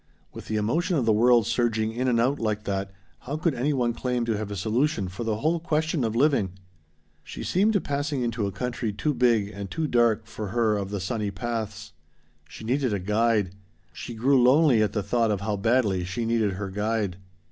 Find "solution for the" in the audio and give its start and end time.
4.55-5.35